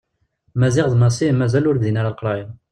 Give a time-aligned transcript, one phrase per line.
[0.59, 2.47] Maziɣ d Massi mazal ur bdin ara leqraya.